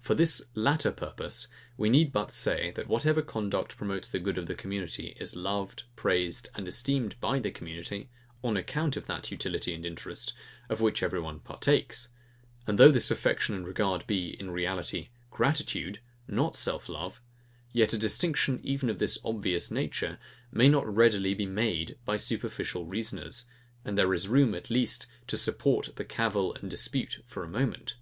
[0.00, 1.46] For this latter purpose,
[1.76, 5.84] we need but say, that whatever conduct promotes the good of the community is loved,
[5.94, 8.10] praised, and esteemed by the community,
[8.42, 10.34] on account of that utility and interest,
[10.68, 12.08] of which every one partakes;
[12.66, 17.22] and though this affection and regard be, in reality, gratitude, not self love,
[17.72, 20.18] yet a distinction, even of this obvious nature,
[20.50, 23.44] may not readily be made by superficial reasoners;
[23.84, 27.94] and there is room, at least, to support the cavil and dispute for a moment.